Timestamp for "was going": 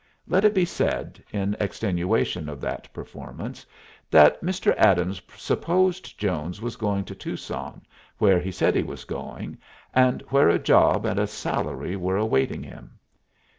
6.59-7.05, 8.81-9.59